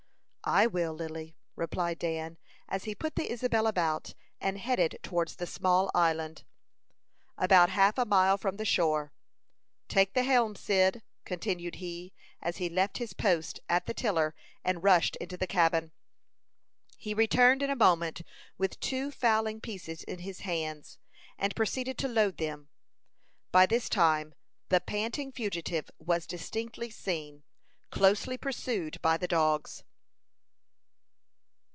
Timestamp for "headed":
4.57-4.97